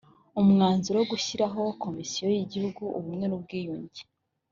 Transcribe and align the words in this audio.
umwanzuro 0.41 0.95
wo 0.99 1.07
gushyiraho 1.13 1.61
komisiyo 1.83 2.25
y 2.35 2.39
igihugu 2.43 2.81
y 2.91 2.95
ubumwe 2.99 3.25
n 3.27 3.33
ubwiyunge 3.37 4.01